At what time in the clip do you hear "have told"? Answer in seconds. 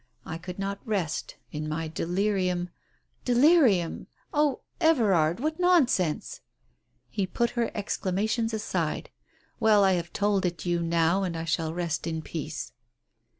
9.91-10.43